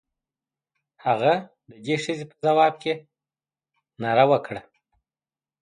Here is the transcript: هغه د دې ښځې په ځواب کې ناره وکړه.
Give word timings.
هغه 1.05 1.33
د 1.69 1.71
دې 1.85 1.95
ښځې 2.03 2.25
په 2.31 2.35
ځواب 2.45 2.73
کې 2.83 2.93
ناره 4.01 4.25
وکړه. 4.31 4.61